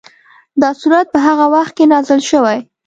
دا 0.61 0.69
سورت 0.81 1.07
په 1.13 1.19
هغه 1.27 1.45
وخت 1.55 1.73
کې 1.77 1.85
نازل 1.93 2.19
شوی. 2.29 2.59